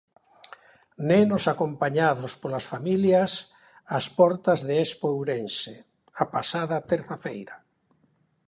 Nenos 1.09 1.43
acompañados 1.53 2.31
polas 2.41 2.65
familias 2.73 3.31
ás 3.97 4.05
portas 4.17 4.59
de 4.67 4.75
Expourense, 4.85 5.73
a 6.23 6.25
pasada 6.33 6.77
terza 6.91 7.15
feira. 7.25 7.55